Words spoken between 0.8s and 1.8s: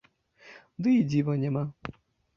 Ды і дзіва няма!